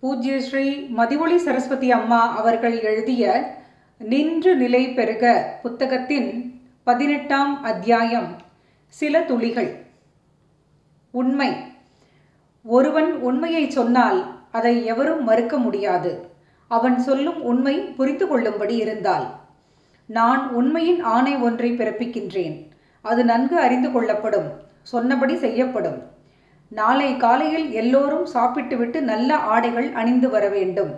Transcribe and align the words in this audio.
பூஜ்ய 0.00 0.40
ஸ்ரீ 0.40 0.88
மதிவொளி 0.96 1.36
சரஸ்வதி 1.36 1.90
அம்மா 1.90 2.38
அவர்கள் 2.38 2.80
எழுதிய 2.80 3.54
நின்று 3.98 4.56
நிலை 4.56 4.92
பெறுக 4.92 5.58
புத்தகத்தின் 5.62 6.60
பதினெட்டாம் 6.84 7.62
அத்தியாயம் 7.62 8.36
சில 8.88 9.22
துளிகள். 9.22 9.86
உண்மை. 11.10 11.52
ஒருவன் 12.64 13.12
உண்மையை 13.12 13.70
சொன்னால் 13.70 14.40
அதை 14.52 14.84
எவரும் 14.84 15.24
மறுக்க 15.24 15.58
முடியாது. 15.58 16.28
அவன் 16.68 16.98
சொல்லும் 16.98 17.42
உண்மை 17.42 17.78
புரிந்து 17.78 18.28
கொள்ளும்படி 18.28 18.76
இருந்தால். 18.76 19.26
நான் 20.06 20.50
உண்மையின் 20.50 21.02
ஆணை 21.02 21.36
ஒன்றை 21.36 21.72
பிறப்பிக்கின்றேன். 21.72 22.68
அது 23.02 23.24
நன்கு 23.24 23.58
அறிந்து 23.58 23.92
கொள்ளப்படும் 23.92 24.48
சொன்னபடி 24.82 25.36
செய்யப்படும். 25.36 26.16
நாளை 26.68 27.16
காலையில் 27.16 27.72
எல்லோரும் 27.72 28.26
சாப்பிட்டுவிட்டு 28.26 29.02
நல்ல 29.02 29.36
ஆடைகள் 29.36 29.92
அணிந்து 29.92 30.30
வர 30.30 30.48
வேண்டும். 30.48 30.90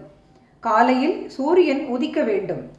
காலையில் 0.61 1.29
சூரியன் 1.29 1.87
உதிக்க 1.87 2.23
வேண்டும். 2.23 2.71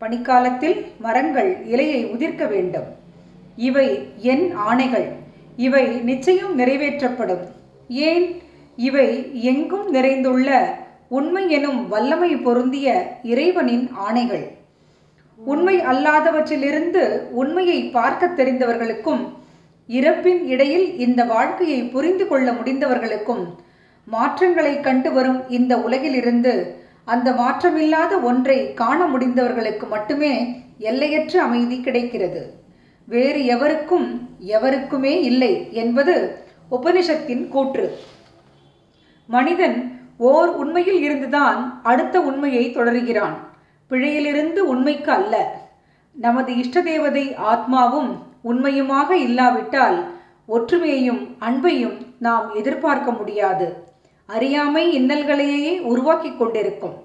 பனிக்காலத்தில் 0.00 0.86
மரங்கள் 0.98 1.66
இலையை 1.66 2.10
உதிர்க்க 2.10 2.48
வேண்டும். 2.48 2.84
இவை 3.56 4.08
என் 4.16 4.56
ஆணைகள். 4.56 5.08
இவை 5.56 5.86
நிச்சயம் 5.86 6.58
நிறைவேற்றப்படும். 6.58 7.46
ஏன்? 7.88 8.42
இவை 8.76 9.42
எங்கும் 9.44 9.90
நிறைந்துள்ள 9.90 10.76
உண்மை 11.08 11.50
எனும் 11.50 11.88
வல்லமை 11.88 12.36
பொருந்திய 12.36 13.16
இறைவனின் 13.22 13.90
ஆணைகள். 14.08 14.50
உண்மை 15.36 15.80
அல்லாதவற்றிலிருந்து 15.80 17.28
உண்மையை 17.30 17.82
பார்க்க 17.82 18.26
தெரிந்தவர்களுக்கும் 18.26 19.40
இறப்பின் 19.92 20.46
இடையில் 20.46 20.98
இந்த 20.98 21.24
வாழ்க்கையை 21.24 21.82
புரிந்து 21.82 22.28
கொள்ள 22.28 22.52
முடிந்தவர்களுக்கும் 22.52 23.44
மாற்றங்களை 24.04 24.80
கண்டு 24.80 25.12
வரும் 25.12 25.48
இந்த 25.48 25.76
உலகிலிருந்து 25.76 26.54
அந்த 27.04 27.30
மாற்றமில்லாத 27.32 28.22
ஒன்றை 28.22 28.74
காண 28.74 29.06
முடிந்தவர்களுக்கு 29.06 29.88
மட்டுமே 29.88 30.32
எல்லையற்ற 30.78 31.42
அமைதி 31.42 31.80
கிடைக்கிறது. 31.80 32.42
வேறு 33.06 33.44
எவருக்கும் 33.46 34.28
எவருக்குமே 34.38 35.22
இல்லை 35.22 35.68
என்பது 35.72 36.14
உபனிஷத்தின் 36.70 37.48
கூற்று. 37.48 37.98
மனிதன் 39.26 39.78
ஓர் 40.16 40.48
உண்மையில் 40.48 41.02
இருந்துதான் 41.02 41.80
அடுத்த 41.82 42.20
உண்மையை 42.20 42.64
தொடர்கிறான். 42.76 43.36
பிழையிலிருந்து 43.90 44.58
உண்மைக்கு 44.58 45.12
அல்ல. 45.12 45.60
நமது 46.12 46.56
இஷ்ட 46.56 46.80
தேவதை 46.80 47.36
ஆத்மாவும் 47.52 48.12
உண்மையுமாக 48.50 49.10
இல்லாவிட்டால் 49.26 49.98
ஒற்றுமையையும் 50.48 51.22
அன்பையும் 51.48 51.96
நாம் 52.18 52.46
எதிர்பார்க்க 52.54 53.10
முடியாது. 53.10 53.66
அறியாமை 54.26 54.84
இன்னல்களையே 54.98 55.72
உருவாக்கி 55.92 56.30
கொண்டிருக்கும். 56.32 56.96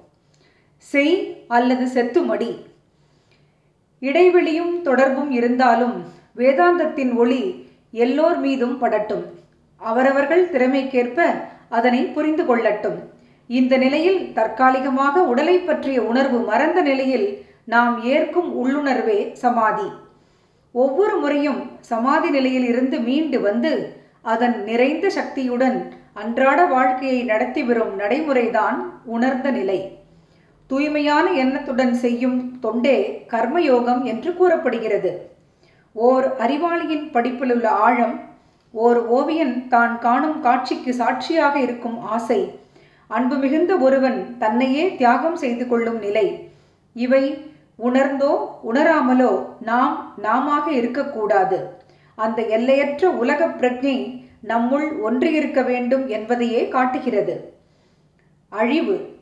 செய் 0.77 1.15
அல்லது 1.47 1.85
செத்து 1.87 2.21
மடி 2.21 2.49
இடைவெளியும் 4.01 4.73
தொடர்பும் 4.81 5.31
இருந்தாலும் 5.31 5.95
வேதாந்தத்தின் 6.37 7.13
ஒளி 7.15 7.41
எல்லோர் 7.91 8.39
மீதும் 8.39 8.75
படட்டும். 8.81 9.23
அவரவர்கள் 9.81 10.43
திறமைக்கேற்ப 10.49 11.19
அதனை 11.69 12.01
புரிந்து 12.15 12.43
கொள்ளட்டும். 12.43 12.99
இந்த 13.47 13.73
நிலையில் 13.77 14.19
தற்காலிகமாக 14.33 15.23
உடலை 15.31 15.57
பற்றிய 15.59 15.99
உணர்வு 16.01 16.39
மறந்த 16.39 16.81
நிலையில் 16.81 17.27
நாம் 17.65 17.95
ஏற்கும் 18.03 18.49
உள்ளுணர்வே 18.61 19.19
சமாதி. 19.43 19.87
ஒவ்வொரு 20.75 21.15
முறையும் 21.17 21.61
சமாதி 21.91 22.29
நிலையில் 22.29 22.67
இருந்து 22.71 22.97
மீண்டு 22.99 23.37
வந்து 23.41 23.71
அதன் 24.33 24.57
நிறைந்த 24.63 25.07
சக்தியுடன் 25.09 25.77
அன்றாட 26.21 26.59
வாழ்க்கையை 26.65 27.21
நடத்தி 27.23 27.61
வரும் 27.63 27.93
நடைமுறைதான் 27.95 28.77
உணர்ந்த 29.15 29.47
நிலை. 29.51 29.79
தூய்மையான 30.69 31.25
எண்ணத்துடன் 31.43 31.93
செய்யும் 32.03 32.37
தொண்டே 32.59 32.97
கர்மயோகம் 33.33 34.01
என்று 34.03 34.31
கூறப்படுகிறது. 34.35 35.11
ஓர் 35.95 36.25
அறிவாளியின் 36.45 37.05
படிப்பிலுள்ள 37.13 37.67
ஆழம் 37.87 38.15
ஓர் 38.73 38.99
ஓவியன் 39.17 39.55
தான் 39.67 39.93
காணும் 39.99 40.39
காட்சிக்கு 40.39 40.93
சாட்சியாக 40.93 41.55
இருக்கும் 41.59 41.99
ஆசை 42.15 42.41
அன்பு 43.09 43.35
மிகுந்த 43.35 43.73
ஒருவன் 43.77 44.19
தன்னையே 44.39 44.85
தியாகம் 44.95 45.37
செய்து 45.43 45.65
கொள்ளும் 45.67 45.99
நிலை. 45.99 46.27
இவை 46.95 47.23
உணர்ந்தோ 47.77 48.59
உணராமலோ 48.73 49.45
நாம் 49.61 50.13
நாமாக 50.17 50.71
இருக்கக்கூடாது. 50.71 51.69
அந்த 52.15 52.45
எல்லையற்ற 52.45 53.09
உலக 53.09 53.47
பிரஜை 53.47 54.25
நம்முள் 54.47 55.01
ஒன்றியிருக்க 55.01 55.63
வேண்டும் 55.63 56.07
என்பதையே 56.07 56.67
காட்டுகிறது. 56.67 57.53
அழிவு. 58.49 59.15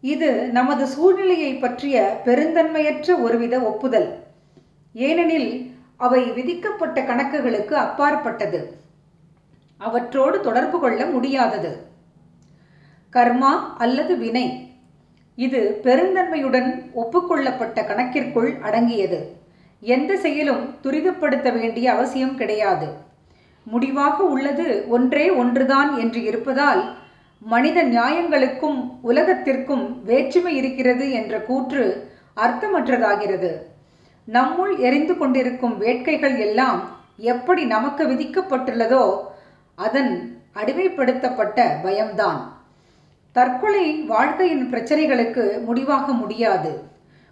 இது 0.00 0.48
நமது 0.48 0.86
சூழ்நிலையை 0.86 1.54
பற்றிய 1.54 2.20
பெருந்தன்மையற்ற 2.24 3.20
ஒருவித 3.20 3.60
ஒப்புதல். 3.60 4.22
ஏனெனில் 4.92 5.72
அவை 5.96 6.32
விதிக்கப்பட்ட 6.32 7.02
கணக்குகளுக்கு 7.02 7.72
அப்பாற்பட்டது. 7.72 8.76
அவற்றோடு 9.78 10.40
தொடர்பு 10.40 10.80
கொள்ள 10.80 11.06
முடியாதது. 11.06 11.86
கர்மா 13.12 13.52
அல்லது 13.78 14.16
வினை. 14.16 14.63
இது 15.36 15.80
பெருந்தன்மையுடன் 15.82 16.90
ஒப்புக்கொள்ளப்பட்ட 16.94 17.86
கணக்கிற்குள் 17.86 18.60
அடங்கியது. 18.60 19.36
எந்த 19.80 20.16
செயலும் 20.16 20.74
துரிதப்படுத்த 20.82 21.58
வேண்டிய 21.58 21.92
அவசியம் 21.92 22.36
கிடையாது. 22.36 22.88
முடிவாக 23.64 24.22
உள்ளது 24.22 24.84
ஒன்றே 24.88 25.30
ஒன்றுதான் 25.30 25.98
என்று 25.98 26.22
இருப்பதால் 26.22 26.96
மனித 27.40 27.84
நியாயங்களுக்கும் 27.84 28.90
உலகத்திற்கும் 29.02 30.02
வேற்றுமை 30.02 30.56
இருக்கிறது 30.56 31.10
என்ற 31.10 31.40
கூற்று 31.40 32.10
அர்த்தமற்றதாகிறது. 32.36 33.52
நம்முள் 34.32 34.78
எரிந்து 34.78 35.16
கொண்டிருக்கும் 35.16 35.78
வேட்கைகள் 35.78 36.38
எல்லாம் 36.38 36.90
எப்படி 37.16 37.64
நமக்கு 37.64 38.06
விதிக்கப்பட்டுள்ளதோ 38.08 39.16
அதன் 39.74 40.42
அடிமைப்படுத்தப்பட்ட 40.54 41.66
பயம்தான். 41.82 42.53
தற்கொலை 43.36 43.86
வாழ்க்கையின் 44.00 44.66
பிரச்சனைகளுக்கு 44.72 45.44
முடிவாக 45.64 46.12
முடியாது. 46.12 46.72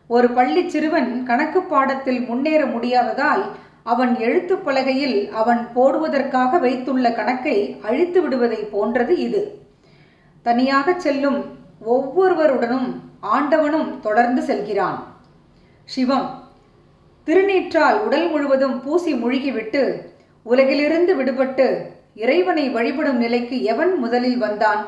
ஒரு 0.07 0.29
பள்ளி 0.31 0.69
சிறுவன் 0.69 1.23
கணக்கு 1.23 1.63
பாடத்தில் 1.63 2.21
முன்னேற 2.21 2.65
முடியாததால் 2.65 3.43
அவன் 3.83 4.19
எழுத்து 4.19 4.55
பலகையில் 4.57 5.31
அவன் 5.31 5.69
போடுவதற்காக 5.75 6.59
வைத்துள்ள 6.59 7.13
கணக்கை 7.13 7.77
அழித்து 7.83 8.23
விடுவதை 8.23 8.57
போன்றது 8.57 9.17
இது. 9.17 9.43
தனியாக 10.43 10.95
செல்லும் 11.01 11.45
ஒவ்வொருவருடனும் 11.87 12.89
ஆண்டவனும் 13.21 14.01
தொடர்ந்து 14.01 14.43
செல்கிறான். 14.43 14.99
சிவம் 15.85 16.29
திருநீற்றால் 17.27 17.99
உடல் 18.07 18.31
முழுவதும் 18.31 18.77
பூசி 18.85 19.15
முழுகிவிட்டு 19.15 19.83
உலகிலிருந்து 20.47 21.15
விடுபட்டு 21.21 21.69
இறைவனை 22.15 22.69
வழிபடும் 22.71 23.17
நிலைக்கு 23.17 23.63
எவன் 23.63 23.95
முதலில் 23.99 24.39
வந்தான்? 24.39 24.83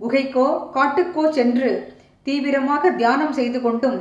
குகைக்கோ 0.00 0.48
காட்டுக்கோ 0.74 1.24
சென்று 1.30 1.70
தீவிரமாக 2.26 2.90
தியானம் 3.00 3.34
செய்து 3.38 3.58
கொண்டும் 3.60 3.98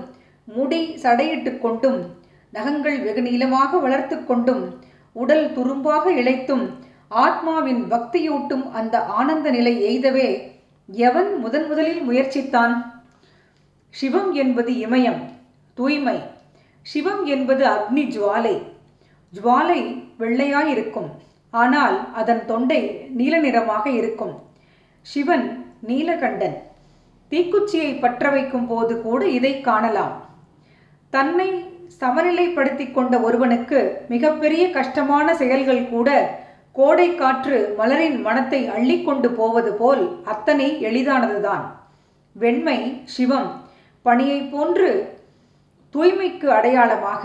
முடி 0.47 0.81
சடையிட்டு 1.03 1.51
கொண்டும் 1.59 1.99
நகங்கள் 2.53 2.97
வெகு 3.05 3.21
நீளமாக 3.27 3.79
வளர்த்து 3.85 4.17
கொண்டும் 4.23 4.63
உடல் 5.15 5.45
துரும்பாக 5.55 6.05
இழைத்தும் 6.21 6.65
ஆத்மாவின் 7.23 7.81
பக்தியூட்டும் 7.91 8.65
அந்த 8.79 8.95
ஆனந்த 9.19 9.47
நிலை 9.49 9.73
எய்தவே 9.89 10.29
எவன் 10.89 11.29
முதன் 11.43 11.67
முதலில் 11.69 12.01
முயற்சித்தான்? 12.07 12.73
சிவம் 13.93 14.31
என்பது 14.43 14.71
இமயம் 14.85 15.21
தூய்மை. 15.77 16.17
சிவம் 16.85 17.23
என்பது 17.25 17.63
அக்னி 17.75 18.03
ஜுவாலை. 18.15 18.55
ஜுவாலை 19.33 19.79
வெள்ளையாயிருக்கும் 20.19 21.09
ஆனால் 21.53 21.97
அதன் 22.19 22.43
தொண்டை 22.45 22.81
நீல 23.19 23.35
நிறமாக 23.45 23.85
இருக்கும். 23.99 24.35
சிவன் 25.05 25.45
நீலகண்டன். 25.79 26.57
தீக்குச்சியை 27.31 27.91
பற்ற 27.99 28.29
வைக்கும் 28.29 28.67
போது 28.67 29.01
கூட 29.01 29.21
இதை 29.27 29.53
காணலாம். 29.61 30.15
தன்னை 31.09 31.49
சமநிலைப்படுத்தி 32.01 32.85
கொண்ட 32.91 33.15
ஒருவனுக்கு 33.19 33.79
மிகப்பெரிய 34.13 34.63
கஷ்டமான 34.69 35.35
செயல்கள் 35.35 35.89
கூட 35.89 36.09
கோடை 36.71 37.15
காற்று 37.15 37.57
மலரின் 37.77 38.17
மனத்தை 38.21 38.61
அள்ளிக்கொண்டு 38.75 39.29
போவது 39.29 39.73
போல் 39.73 40.03
அத்தனை 40.23 40.67
எளிதானதுதான். 40.87 41.65
வெண்மை 42.35 42.79
சிவம் 43.03 43.49
பணியை 44.05 44.39
போன்று 44.53 44.89
தூய்மைக்கு 45.95 46.47
அடையாளமாக 46.57 47.23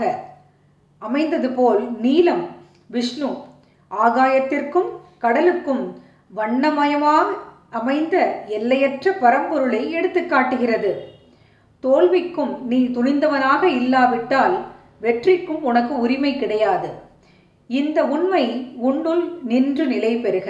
அமைந்தது 1.01 1.49
போல் 1.49 1.81
நீலம் 1.99 2.43
விஷ்ணு 2.87 3.29
ஆகாயத்திற்கும் 3.91 4.89
கடலுக்கும் 5.19 5.83
வண்ணமயமாக 6.33 7.29
அமைந்த 7.71 8.43
எல்லையற்ற 8.47 9.11
பரம்பொருளை 9.21 9.81
எடுத்து 9.91 10.21
காட்டுகிறது. 10.25 10.91
தோல்விக்கும் 11.83 12.53
நீ 12.65 12.79
துணிந்தவனாக 12.95 13.63
இல்லாவிட்டால் 13.63 14.55
வெற்றிக்கும் 15.01 15.61
உனக்கு 15.69 15.93
உரிமை 15.99 16.31
கிடையாது. 16.39 16.89
இந்த 17.67 17.99
உண்மை 18.05 18.45
உன்னுள் 18.77 19.23
நின்று 19.43 19.85
நிலை 19.87 20.13
பெறுக. 20.15 20.49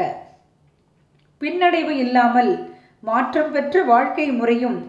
பின்னடைவு 1.40 1.94
இல்லாமல் 2.04 2.52
மாற்றம் 3.00 3.52
பெற்ற 3.52 3.84
வாழ்க்கை 3.84 4.28
முறையும் 4.32 4.80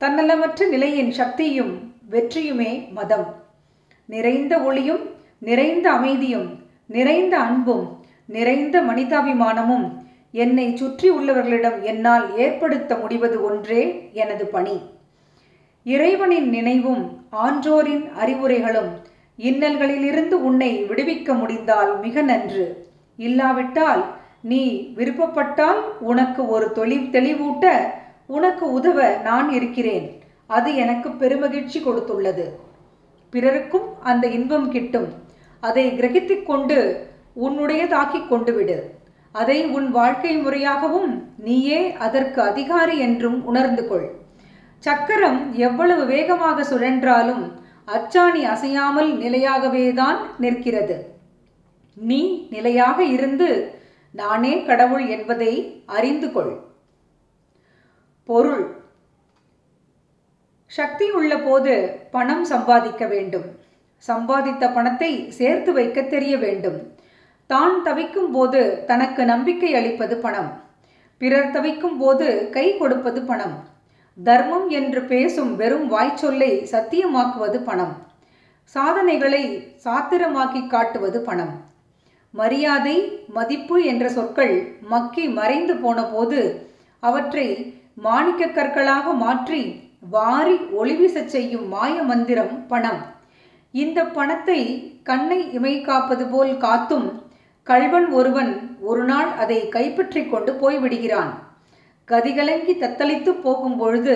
தன்னலமற்ற 0.00 0.68
நிலையின் 0.68 1.12
சக்தியும் 1.12 1.72
வெற்றியுமே 2.10 2.70
மதம். 2.92 3.28
நிறைந்த 4.04 4.54
ஒளியும் 4.58 5.04
நிறைந்த 5.38 5.86
அமைதியும் 5.90 6.48
நிறைந்த 6.86 7.34
அன்பும் 7.38 7.86
நிறைந்த 8.26 8.76
மனிதாபிமானமும் 8.82 9.86
என்னை 10.30 10.76
சுற்றி 10.76 11.10
உள்ளவர்களிடம் 11.10 11.82
என்னால் 11.82 12.36
ஏற்படுத்த 12.36 12.96
முடிவது 12.96 13.42
ஒன்றே 13.42 14.10
எனது 14.12 14.46
பணி. 14.46 14.80
இறைவனின் 15.84 16.48
நினைவும் 16.48 17.26
ஆன்றோரின் 17.32 18.10
அறிவுரைகளும் 18.24 18.88
இன்னல்களிலிருந்து 19.38 20.30
உன்னை 20.30 20.84
விடுவிக்க 20.84 21.38
முடிந்தால் 21.38 22.00
மிக 22.00 22.22
நன்று. 22.22 22.88
இல்லாவிட்டால் 23.16 24.04
நீ 24.42 24.92
விருப்பப்பட்டால் 24.96 25.80
உனக்கு 26.00 26.48
ஒரு 26.48 26.72
தொழில் 26.72 27.10
தெளிவூட்ட 27.10 27.76
உனக்கு 28.26 28.72
உதவ 28.72 29.16
நான் 29.16 29.50
இருக்கிறேன். 29.50 30.20
அது 30.46 30.74
எனக்கு 30.74 31.08
பெருமகிழ்ச்சி 31.08 31.82
கொடுத்துள்ளது. 31.82 32.44
பிறருக்கும் 33.30 34.02
அந்த 34.02 34.26
இன்பம் 34.26 34.70
கிட்டும். 34.70 35.08
அதை 35.60 35.92
கிரகித்துக் 35.92 36.42
கொண்டு 36.42 37.06
உன்னுடையதாக்கிக் 37.42 38.28
கொண்டு 38.28 38.54
விடு. 38.54 38.97
அதை 39.32 39.66
உன் 39.66 39.90
வாழ்க்கை 39.90 40.36
முறையாகவும் 40.36 41.12
நீயே 41.36 41.92
அதற்கு 41.92 42.42
அதிகாரி 42.42 42.98
என்றும் 42.98 43.44
உணர்ந்து 43.44 43.88
கொள். 43.88 44.06
சக்கரம் 44.78 45.54
எவ்வளவு 45.54 46.06
வேகமாக 46.06 46.62
சுழன்றாலும் 46.62 47.44
அச்சாணி 47.84 48.42
அசையாமல் 48.44 49.10
நிலையாகவேதான் 49.18 50.18
நிற்கிறது. 50.38 50.96
நீ 51.96 52.22
நிலையாக 52.50 53.04
இருந்து 53.04 53.76
நானே 54.10 54.64
கடவுள் 54.64 55.06
என்பதை 55.06 55.52
அறிந்து 55.86 56.32
கொள். 56.32 56.52
பொருள். 58.24 58.64
சக்தி 60.66 61.10
உள்ள 61.10 61.38
போது 61.38 61.74
பணம் 62.10 62.44
சம்பாதிக்க 62.44 63.06
வேண்டும். 63.06 63.46
சம்பாதித்த 64.08 64.74
பணத்தை 64.74 65.12
சேர்த்து 65.28 65.72
வைக்க 65.72 66.02
தெரிய 66.02 66.36
வேண்டும். 66.36 66.78
தான் 67.50 67.76
தவிக்கும் 67.86 68.30
போது 68.32 68.60
தனக்கு 68.88 69.22
நம்பிக்கை 69.30 69.70
அளிப்பது 69.78 70.16
பணம். 70.24 70.50
பிறர் 71.20 71.52
தவிக்கும் 71.54 71.96
போது 72.00 72.26
கை 72.56 72.64
கொடுப்பது 72.80 73.20
பணம். 73.30 73.54
தர்மம் 74.18 74.66
என்று 74.78 75.00
பேசும் 75.12 75.52
வெறும் 75.60 75.86
வாய்ச்சொல்லை 75.92 76.50
சத்தியமாக்குவது 76.72 77.58
பணம். 77.68 77.94
சாதனைகளை 78.74 79.42
சாத்திரமாக்கி 79.84 80.62
காட்டுவது 80.74 81.20
பணம். 81.28 81.54
மரியாதை 82.34 82.96
மதிப்பு 83.36 83.76
என்ற 83.90 84.04
சொற்கள் 84.16 84.54
மக்கி 84.92 85.24
மறைந்து 85.38 85.76
போன 85.84 85.98
போது 86.14 86.40
அவற்றை 87.02 87.46
மாணிக்க 88.06 88.46
கற்களாக 88.56 89.12
மாற்றி 89.22 89.62
வாரி 90.14 90.56
ஒளிவீசச் 90.80 91.32
செய்யும் 91.34 91.66
மாய 91.68 91.94
மந்திரம் 92.10 92.52
பணம். 92.72 93.00
இந்த 93.74 93.98
பணத்தை 94.18 94.60
கண்ணை 95.08 95.40
இமை 95.56 95.74
காப்பது 95.88 96.26
போல் 96.34 96.52
காத்தும் 96.66 97.08
கள்வன் 97.70 98.08
ஒருவன் 98.18 98.52
ஒரு 98.88 99.02
நாள் 99.04 99.30
அதை 99.42 99.58
கைப்பற்றி 99.76 100.20
கொண்டு 100.26 100.52
போய்விடுகிறான். 100.60 101.32
கதிகலங்கி 102.08 102.74
தத்தளித்து 102.82 103.32
போகும் 103.46 103.78
பொழுது 103.80 104.14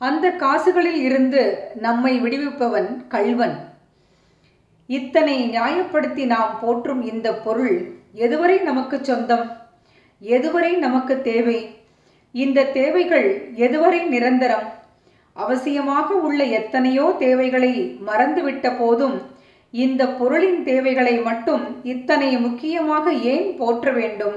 அந்த 0.00 0.26
காசுகளில் 0.42 1.00
இருந்து 1.08 1.42
நம்மை 1.84 2.12
விடுவிப்பவன் 2.24 2.88
கள்வன் 3.14 3.56
இத்தனை 4.86 5.36
நியாயப்படுத்தி 5.50 6.24
நாம் 6.34 6.54
போற்றும் 6.62 7.02
இந்த 7.12 7.28
பொருள் 7.44 7.76
எதுவரை 8.24 8.56
நமக்கு 8.62 8.96
சொந்தம்? 9.02 9.46
எதுவரை 10.22 10.72
நமக்கு 10.84 11.14
தேவை? 11.30 11.58
இந்த 12.34 12.68
தேவைகள் 12.78 13.28
எதுவரை 13.66 14.00
நிரந்தரம்? 14.14 14.66
அவசியமாக 15.36 16.08
உள்ள 16.26 16.40
எத்தனையோ 16.58 17.06
தேவைகளை 17.18 17.72
மறந்துவிட்ட 18.08 18.66
போதும் 18.78 19.16
இந்த 19.72 20.06
பொருளின் 20.06 20.64
தேவைகளை 20.64 21.18
மட்டும் 21.18 21.84
இத்தனை 21.84 22.38
முக்கியமாக 22.38 23.12
ஏன் 23.12 23.56
போற்ற 23.56 23.92
வேண்டும்? 23.92 24.36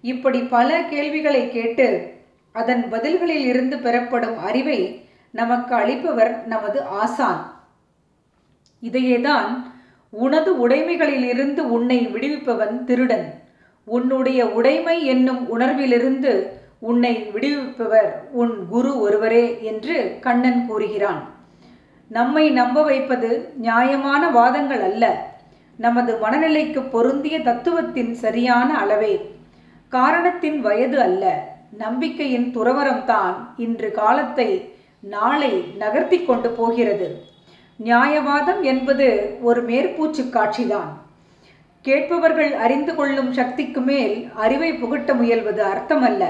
இப்படி 0.00 0.40
பல 0.40 0.82
கேள்விகளை 0.82 1.50
கேட்டு 1.50 2.14
அதன் 2.52 2.84
பதில்களில் 2.90 3.46
இருந்து 3.46 3.78
பெறப்படும் 3.78 4.38
அறிவை 4.38 5.04
நமக்கு 5.30 5.74
அளிப்பவர் 5.74 6.46
நமது 6.46 6.82
ஆசான். 6.84 7.42
இதையேதான் 8.80 9.74
உனது 10.10 10.68
உடைமைகளிலிருந்து 10.68 11.58
உன்னை 11.58 12.06
விடுவிப்பவன் 12.06 12.84
திருடன். 12.84 13.40
உன்னுடைய 13.84 14.46
உடைமை 14.46 15.06
என்னும் 15.06 15.58
உணர்விலிருந்து 15.58 16.46
உன்னை 16.78 17.14
விடுவிப்பவர் 17.34 18.10
உன் 18.32 18.66
குரு 18.68 19.00
ஒருவரே 19.00 19.62
என்று 19.62 20.16
கண்ணன் 20.20 20.66
கூறுகிறான். 20.66 21.22
நம்மை 22.08 22.50
நம்ப 22.50 22.82
வைப்பது 22.82 23.52
நியாயமான 23.56 24.30
வாதங்கள் 24.30 24.80
அல்ல. 24.80 25.30
நமது 25.76 26.18
மனநிலைக்கு 26.22 26.90
பொருந்திய 26.90 27.40
தத்துவத்தின் 27.40 28.14
சரியான 28.14 28.78
அளவே. 28.78 29.34
காரணத்தின் 29.88 30.60
வயது 30.60 31.00
அல்ல. 31.00 31.50
நம்பிக்கையின் 31.70 32.56
துறவரம்தான் 32.56 33.34
இன்று 33.56 33.90
காலத்தை 33.90 34.74
நாளை 35.00 35.64
நகர்த்தி 35.78 36.24
கொண்டு 36.24 36.50
போகிறது. 36.50 37.22
நியாயவாதம் 37.84 38.62
என்பது 38.62 39.38
ஒரு 39.42 39.64
மேற்பூச்சு 39.64 40.22
காட்சிதான். 40.22 41.00
கேட்பவர்கள் 41.80 42.54
அறிந்து 42.54 42.94
கொள்ளும் 42.94 43.32
சக்திக்கு 43.32 43.80
மேல் 43.80 44.30
அறிவை 44.34 44.74
புகட்ட 44.74 45.14
முயல்வது 45.14 45.62
அர்த்தமல்ல. 45.62 46.24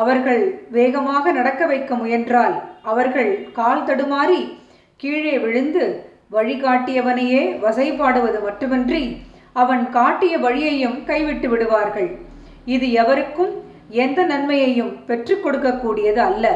அவர்கள் 0.00 0.42
வேகமாக 0.76 1.32
நடக்க 1.38 1.62
வைக்க 1.66 1.94
முயன்றால் 1.94 2.56
அவர்கள் 2.90 3.32
கால் 3.58 3.86
தடுமாறி 3.88 4.40
கீழே 5.00 5.34
விழுந்து 5.44 5.84
வழிகாட்டியவனையே 6.34 7.42
வசைபாடுவது 7.64 8.38
மட்டுமன்றி 8.46 9.02
அவன் 9.62 9.84
காட்டிய 9.90 10.34
வழியையும் 10.38 10.98
கைவிட்டு 11.04 11.48
விடுவார்கள். 11.48 12.10
இது 12.74 12.86
எவருக்கும் 13.02 13.52
எந்த 14.04 14.20
நன்மையையும் 14.32 14.92
பெற்றுக் 15.08 15.42
கொடுக்கக்கூடியது 15.44 16.20
அல்ல. 16.30 16.46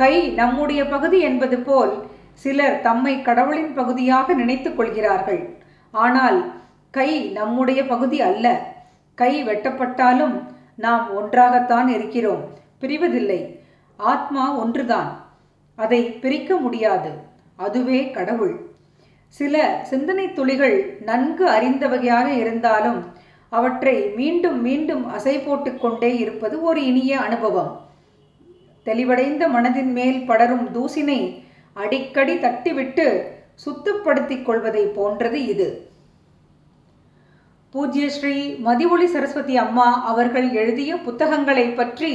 கை 0.00 0.14
நம்முடைய 0.40 0.82
பகுதி 0.94 1.18
என்பது 1.28 1.56
போல் 1.68 1.94
சிலர் 2.42 2.78
தம்மை 2.86 3.14
கடவுளின் 3.28 3.72
பகுதியாக 3.78 4.34
நினைத்துக் 4.34 4.76
கொள்கிறார்கள். 4.76 5.40
ஆனால் 5.94 6.38
கை 6.96 7.10
நம்முடைய 7.38 7.80
பகுதி 7.92 8.18
அல்ல. 8.28 8.46
கை 9.18 9.32
வெட்டப்பட்டாலும் 9.48 10.36
நாம் 10.82 11.14
ஒன்றாகத்தான் 11.14 11.88
இருக்கிறோம். 11.88 12.42
பிரிவதில்லை. 12.80 13.58
ஆத்மா 13.96 14.58
ஒன்றுதான். 14.58 15.32
அதை 15.76 16.02
பிரிக்க 16.02 16.56
முடியாது. 16.56 17.10
அதுவே 17.56 18.10
கடவுள். 18.10 18.60
சில 19.28 19.80
சிந்தனை 19.84 20.32
துளிகள் 20.32 20.98
நன்கு 21.04 21.48
அறிந்தவகையாக 21.48 22.26
இருந்தாலும் 22.26 23.04
அவற்றை 23.48 24.08
மீண்டும் 24.08 24.60
மீண்டும் 24.60 25.14
அசை 25.14 25.38
போட்டுக்கொண்டே 25.38 26.18
இருப்பது 26.18 26.62
ஒரு 26.62 26.86
இனிய 26.86 27.20
அனுபவம். 27.20 27.86
தெளிவடைந்த 28.84 29.48
மனதின் 29.48 29.92
மேல் 29.92 30.26
படரும் 30.26 30.68
தூசினை 30.68 31.42
அடிக்கடி 31.72 32.34
தட்டிவிட்டு 32.36 33.22
சுத்தப்படுத்திக் 33.64 34.42
கொள்வதை 34.42 34.84
போன்றது 34.86 35.46
இது. 35.46 35.91
பூஜ்ய 37.74 38.06
ஸ்ரீ 38.10 38.32
மதிவொளி 38.64 39.06
சரஸ்வதி 39.12 39.54
அம்மா 39.56 39.86
அவர்கள் 40.10 40.48
எழுதிய 40.52 40.96
புத்தகங்களை 40.96 41.64
பற்றி 41.68 42.10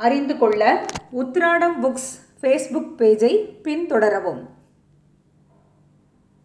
அறிந்து 0.00 0.34
கொள்ள 0.38 0.60
உத்ராடம் 1.20 1.76
புக்ஸ் 1.82 2.12
ஃபேஸ்புக் 2.40 2.92
பேஜை 2.98 3.32
பின்தொடரவும். 3.64 4.40